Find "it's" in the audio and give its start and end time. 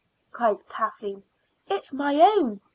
1.67-1.93